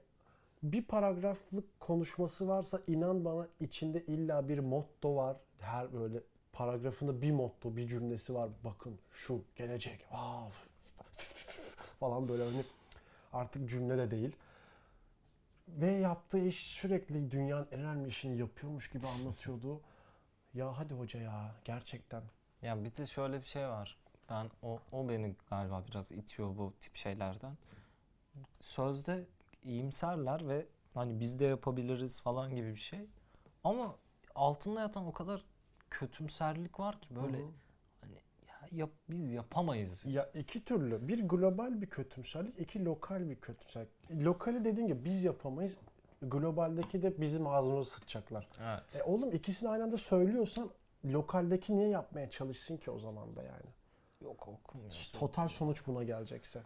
bir 0.62 0.84
paragraflık 0.84 1.80
konuşması 1.80 2.48
varsa 2.48 2.80
inan 2.86 3.24
bana 3.24 3.48
içinde 3.60 4.04
illa 4.06 4.48
bir 4.48 4.58
motto 4.58 5.16
var. 5.16 5.36
Her 5.58 5.92
böyle 5.92 6.20
paragrafında 6.52 7.22
bir 7.22 7.30
motto, 7.30 7.76
bir 7.76 7.88
cümlesi 7.88 8.34
var. 8.34 8.50
Bakın 8.64 8.98
şu 9.10 9.44
gelecek. 9.56 10.06
Aa, 10.10 10.48
falan 12.00 12.28
böyle 12.28 12.44
hani 12.44 12.64
artık 13.32 13.68
cümle 13.68 13.98
de 13.98 14.10
değil. 14.10 14.36
Ve 15.68 15.90
yaptığı 15.90 16.38
iş 16.38 16.56
sürekli 16.56 17.30
dünyanın 17.30 17.68
en 17.72 17.80
önemli 17.80 18.08
işini 18.08 18.38
yapıyormuş 18.38 18.90
gibi 18.90 19.06
anlatıyordu. 19.06 19.80
Ya 20.54 20.78
hadi 20.78 20.94
hoca 20.94 21.20
ya 21.20 21.54
gerçekten. 21.64 22.22
Ya 22.62 22.84
bir 22.84 22.96
de 22.96 23.06
şöyle 23.06 23.40
bir 23.40 23.46
şey 23.46 23.68
var. 23.68 23.98
Ben 24.30 24.50
o, 24.62 24.80
o 24.92 25.08
beni 25.08 25.34
galiba 25.50 25.84
biraz 25.88 26.12
itiyor 26.12 26.56
bu 26.56 26.72
tip 26.80 26.96
şeylerden. 26.96 27.56
Sözde 28.60 29.26
iyimserler 29.64 30.48
ve 30.48 30.66
hani 30.94 31.20
biz 31.20 31.38
de 31.38 31.44
yapabiliriz 31.44 32.20
falan 32.20 32.56
gibi 32.56 32.70
bir 32.70 32.80
şey. 32.80 33.06
Ama 33.64 33.96
altında 34.34 34.80
yatan 34.80 35.06
o 35.06 35.12
kadar 35.12 35.44
kötümserlik 35.90 36.80
var 36.80 37.00
ki 37.00 37.16
böyle 37.16 37.38
Hı 37.38 37.46
hani 38.00 38.14
ya 38.48 38.54
yap, 38.70 38.90
biz 39.10 39.32
yapamayız. 39.32 40.06
Ya 40.06 40.30
iki 40.34 40.64
türlü. 40.64 41.08
Bir 41.08 41.28
global 41.28 41.80
bir 41.80 41.86
kötümserlik, 41.86 42.58
iki 42.60 42.84
lokal 42.84 43.30
bir 43.30 43.36
kötümserlik. 43.36 43.90
Lokali 44.10 44.64
dediğim 44.64 44.88
gibi 44.88 45.04
biz 45.04 45.24
yapamayız. 45.24 45.76
Globaldeki 46.22 47.02
de 47.02 47.20
bizim 47.20 47.46
ağzımıza 47.46 47.90
sıçacaklar. 47.90 48.48
Evet. 48.60 48.82
E 48.94 49.02
oğlum 49.02 49.32
ikisini 49.32 49.68
aynı 49.68 49.84
anda 49.84 49.96
söylüyorsan 49.96 50.70
lokaldeki 51.04 51.76
niye 51.76 51.88
yapmaya 51.88 52.30
çalışsın 52.30 52.76
ki 52.76 52.90
o 52.90 52.98
zaman 52.98 53.36
da 53.36 53.42
yani? 53.42 53.66
Yok 54.20 54.48
okumuyor. 54.48 55.10
Total 55.12 55.48
sonuç 55.48 55.86
buna 55.86 56.04
gelecekse. 56.04 56.62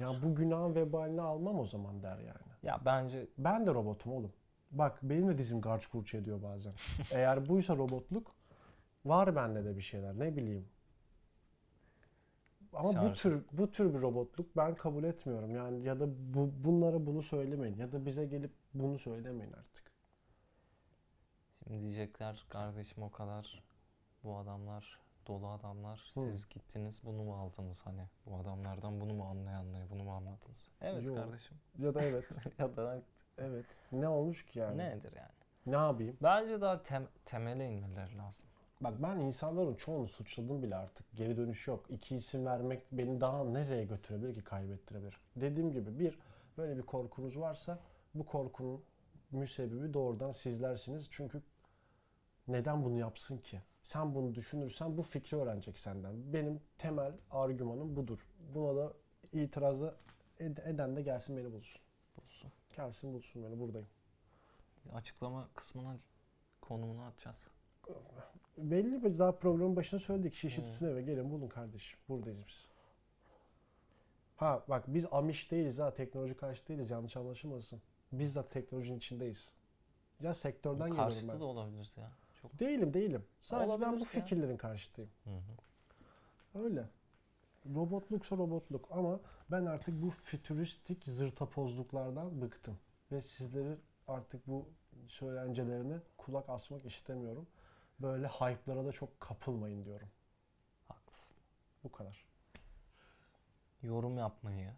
Ya 0.00 0.22
bu 0.22 0.34
günahın 0.34 0.74
vebalini 0.74 1.20
almam 1.20 1.58
o 1.58 1.66
zaman 1.66 2.02
der 2.02 2.18
yani. 2.18 2.46
Ya 2.62 2.80
bence 2.84 3.26
Ben 3.38 3.66
de 3.66 3.74
robotum 3.74 4.12
oğlum. 4.12 4.32
Bak 4.70 4.98
benim 5.02 5.28
de 5.28 5.38
dizim 5.38 5.60
garç 5.60 5.86
kurç 5.86 6.14
ediyor 6.14 6.42
bazen. 6.42 6.72
Eğer 7.10 7.48
buysa 7.48 7.76
robotluk 7.76 8.34
var 9.04 9.36
bende 9.36 9.64
de 9.64 9.76
bir 9.76 9.82
şeyler 9.82 10.18
ne 10.18 10.36
bileyim. 10.36 10.68
Ama 12.72 13.02
bu 13.02 13.12
tür 13.12 13.44
bu 13.52 13.70
tür 13.70 13.94
bir 13.94 14.00
robotluk 14.00 14.56
ben 14.56 14.74
kabul 14.74 15.04
etmiyorum. 15.04 15.54
Yani 15.54 15.82
ya 15.82 16.00
da 16.00 16.06
bu, 16.34 16.50
bunlara 16.64 17.06
bunu 17.06 17.22
söylemeyin 17.22 17.76
ya 17.76 17.92
da 17.92 18.06
bize 18.06 18.26
gelip 18.26 18.52
bunu 18.74 18.98
söylemeyin 18.98 19.52
artık. 19.52 19.92
şimdi 21.66 21.82
diyecekler 21.82 22.46
kardeşim 22.48 23.02
o 23.02 23.10
kadar 23.10 23.64
bu 24.24 24.36
adamlar 24.36 25.05
dolu 25.26 25.48
adamlar 25.48 26.12
Hı. 26.14 26.20
siz 26.20 26.48
gittiniz 26.48 27.00
bunu 27.04 27.22
mu 27.22 27.36
aldınız 27.36 27.86
hani 27.86 28.08
bu 28.26 28.36
adamlardan 28.36 29.00
bunu 29.00 29.14
mu 29.14 29.24
anlayanlayı 29.24 29.90
bunu 29.90 30.04
mu 30.04 30.12
anladınız? 30.14 30.68
Evet 30.80 31.06
Yok. 31.06 31.16
kardeşim. 31.16 31.56
Ya 31.78 31.94
da 31.94 32.02
evet. 32.02 32.24
ya 32.58 32.76
da 32.76 33.02
evet. 33.38 33.66
Ne 33.92 34.08
olmuş 34.08 34.46
ki 34.46 34.58
yani? 34.58 34.78
nedir 34.78 35.12
yani? 35.16 35.32
Ne 35.66 35.76
yapayım? 35.76 36.16
Bence 36.22 36.60
daha 36.60 36.74
tem- 36.74 37.08
temele 37.24 37.70
inmeleri 37.72 38.18
lazım. 38.18 38.46
Bak 38.80 39.02
ben 39.02 39.16
insanların 39.16 39.74
çoğunu 39.74 40.08
suçladım 40.08 40.62
bile 40.62 40.76
artık. 40.76 41.06
Geri 41.14 41.36
dönüş 41.36 41.68
yok. 41.68 41.86
İki 41.90 42.16
isim 42.16 42.46
vermek 42.46 42.82
beni 42.92 43.20
daha 43.20 43.44
nereye 43.44 43.84
götürebilir 43.84 44.34
ki 44.34 44.44
kaybettirebilir. 44.44 45.20
Dediğim 45.36 45.72
gibi 45.72 45.98
bir 45.98 46.18
böyle 46.58 46.76
bir 46.76 46.82
korkunuz 46.82 47.40
varsa 47.40 47.78
bu 48.14 48.26
korkunun 48.26 48.84
müsebbibi 49.30 49.94
doğrudan 49.94 50.30
sizlersiniz. 50.30 51.06
Çünkü 51.10 51.42
neden 52.48 52.84
bunu 52.84 52.98
yapsın 52.98 53.38
ki? 53.38 53.62
Sen 53.86 54.14
bunu 54.14 54.34
düşünürsen 54.34 54.96
bu 54.98 55.02
fikri 55.02 55.36
öğrenecek 55.36 55.78
senden. 55.78 56.32
Benim 56.32 56.60
temel 56.78 57.12
argümanım 57.30 57.96
budur. 57.96 58.26
Buna 58.54 58.76
da 58.76 58.92
itirazı 59.32 59.94
ed- 60.40 60.68
eden 60.74 60.96
de 60.96 61.02
gelsin 61.02 61.36
beni 61.36 61.52
bulsun. 61.52 61.80
Bulsun. 62.16 62.52
Gelsin 62.76 63.12
bulsun 63.14 63.44
beni 63.44 63.58
buradayım. 63.60 63.88
Açıklama 64.92 65.48
kısmına 65.54 65.96
konumunu 66.60 67.02
atacağız. 67.02 67.48
Belli 68.58 69.04
bir 69.04 69.18
daha 69.18 69.32
programın 69.38 69.76
başında 69.76 70.00
söyledik. 70.00 70.34
Şişi 70.34 70.62
Hmm. 70.62 70.72
tutun 70.72 70.86
eve 70.86 71.02
gelin 71.02 71.30
bulun 71.30 71.48
kardeşim. 71.48 71.98
Buradayız 72.08 72.38
biz. 72.48 72.68
Ha 74.36 74.64
bak 74.68 74.84
biz 74.86 75.06
amiş 75.10 75.50
değiliz 75.50 75.78
ha. 75.78 75.94
Teknoloji 75.94 76.36
karşı 76.36 76.68
değiliz. 76.68 76.90
Yanlış 76.90 77.16
anlaşılmasın. 77.16 77.82
Biz 78.12 78.36
de 78.36 78.46
teknolojinin 78.48 78.98
içindeyiz. 78.98 79.52
Ya 80.22 80.34
sektörden 80.34 80.78
geliyorum 80.88 81.04
Karşıtı 81.04 81.28
ben. 81.32 81.40
da 81.40 81.44
olabiliriz 81.44 81.96
ya. 81.96 82.10
Çok. 82.50 82.60
Değilim 82.60 82.94
değilim. 82.94 83.24
Sadece 83.42 83.80
ben 83.80 83.92
bu 83.92 83.98
ya. 83.98 84.04
fikirlerin 84.04 84.56
karşıtıyım. 84.56 85.10
Hı 85.24 85.30
hı. 85.30 86.64
Öyle. 86.64 86.88
Robotluksa 87.74 88.36
robotluk 88.36 88.88
ama 88.90 89.20
ben 89.50 89.66
artık 89.66 90.02
bu 90.02 90.10
fütüristik 90.10 91.04
zırtapozluklardan 91.04 92.42
bıktım. 92.42 92.78
Ve 93.12 93.20
sizleri 93.20 93.76
artık 94.08 94.46
bu 94.46 94.68
söylencelerine 95.08 95.96
kulak 96.16 96.48
asmak 96.48 96.86
istemiyorum. 96.86 97.46
Böyle 98.00 98.26
hype'lara 98.28 98.84
da 98.84 98.92
çok 98.92 99.20
kapılmayın 99.20 99.84
diyorum. 99.84 100.08
Haklısın. 100.88 101.36
Bu 101.84 101.92
kadar. 101.92 102.26
Yorum 103.82 104.18
yapmayı, 104.18 104.72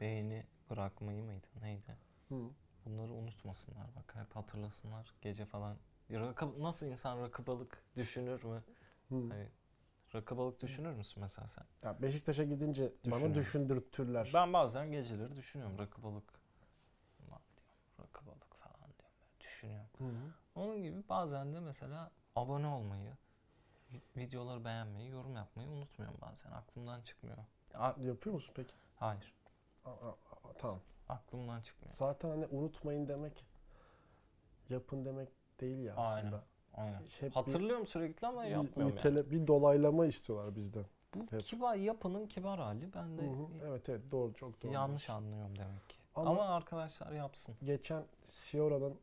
beğeni 0.00 0.46
bırakmayı 0.70 1.22
mıydı? 1.22 1.46
Neydi? 1.60 1.96
Hı. 2.28 2.50
Bunları 2.86 3.12
unutmasınlar 3.12 3.86
bak 3.96 4.14
hep 4.16 4.36
hatırlasınlar 4.36 5.14
gece 5.20 5.44
falan. 5.44 5.76
Rakı, 6.10 6.62
nasıl 6.62 6.86
insan 6.86 7.20
rakı 7.22 7.46
balık 7.46 7.82
düşünür 7.96 8.44
mü? 8.44 8.62
Hı. 9.08 9.14
Hani 9.28 9.48
rakı 10.14 10.36
balık 10.38 10.62
düşünür 10.62 10.92
müsün 10.92 11.22
mesela 11.22 11.48
sen? 11.48 11.64
Ya 11.82 12.02
Beşiktaş'a 12.02 12.44
gidince 12.44 12.82
bana 12.82 12.92
Düşünüyorum. 13.04 13.34
düşündürtürler. 13.34 14.30
Ben 14.34 14.52
bazen 14.52 14.92
geceleri 14.92 15.36
düşünüyorum 15.36 15.78
rakı 15.78 16.02
balık. 16.02 16.24
Ulan 17.28 17.40
diyorum 17.56 17.74
rakı 18.00 18.26
balık 18.26 18.54
falan 18.54 18.76
diyorum. 18.80 19.14
böyle 19.22 19.40
Düşünüyorum. 19.40 19.88
Hı 19.98 20.04
hı. 20.04 20.32
Onun 20.54 20.82
gibi 20.82 21.08
bazen 21.08 21.54
de 21.54 21.60
mesela 21.60 22.10
abone 22.36 22.66
olmayı, 22.66 23.12
vi- 23.92 24.02
videoları 24.16 24.64
beğenmeyi, 24.64 25.10
yorum 25.10 25.36
yapmayı 25.36 25.68
unutmuyorum 25.68 26.18
bazen. 26.20 26.50
Aklımdan 26.50 27.02
çıkmıyor. 27.02 27.36
A- 27.74 27.94
Yapıyor 28.02 28.34
musun 28.34 28.52
peki? 28.56 28.72
Hayır. 28.96 29.34
Aa, 29.84 29.90
aa, 29.90 30.08
aa, 30.10 30.52
tamam. 30.58 30.80
Aklımdan 31.08 31.60
çıkmıyor. 31.60 31.94
Zaten 31.94 32.28
hani 32.30 32.46
unutmayın 32.46 33.08
demek 33.08 33.44
yapın 34.68 35.04
demek 35.04 35.28
değil 35.64 35.78
ya 35.78 35.94
aslında. 35.96 36.36
Aynen. 36.74 36.92
Aynen. 36.92 37.00
Hep 37.20 37.22
bir- 37.30 37.34
Hatırlıyorum 37.34 37.86
sürekli 37.86 38.26
ama 38.26 38.44
yapmıyorum 38.44 38.80
yani. 38.82 38.94
nitele- 39.16 39.30
bir 39.30 39.46
dolaylama 39.46 40.06
istiyorlar 40.06 40.56
bizden. 40.56 40.84
Bu 41.14 41.22
Hep. 41.32 41.40
kibar 41.40 41.74
yapının 41.76 42.26
kibar 42.26 42.58
hali. 42.58 42.94
Ben 42.94 43.18
de 43.18 43.22
Hı 43.22 43.26
hı. 43.26 43.46
Evet 43.68 43.88
evet 43.88 44.00
doğru 44.12 44.34
çok 44.34 44.62
doğru. 44.62 44.72
yanlış 44.72 45.10
anlıyorum 45.10 45.58
demek 45.58 45.88
ki. 45.88 45.96
Ama- 46.14 46.30
Ama, 46.30 46.42
arkadaşlar 46.44 47.12
yapsın. 47.12 47.54
Geçen 47.64 48.04
Siora'nın 48.24 48.94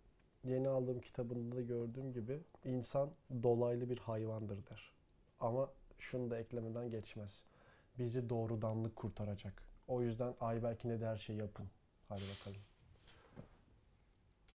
yeni 0.43 0.67
aldığım 0.69 0.99
kitabında 1.01 1.55
da 1.55 1.61
gördüğüm 1.61 2.13
gibi 2.13 2.39
insan 2.65 3.09
dolaylı 3.43 3.89
bir 3.89 3.97
hayvandır 3.97 4.67
der. 4.67 4.91
Ama 5.39 5.69
şunu 5.99 6.29
da 6.31 6.37
eklemeden 6.39 6.89
geçmez. 6.89 7.43
Bizi 7.99 8.29
doğrudanlık 8.29 8.95
kurtaracak. 8.95 9.63
O 9.87 10.01
yüzden 10.01 10.33
Ayberk'ine 10.41 11.01
de 11.01 11.05
her 11.07 11.17
şeyi 11.17 11.39
yapın. 11.39 11.69
Hadi 12.09 12.21
bakalım. 12.39 12.61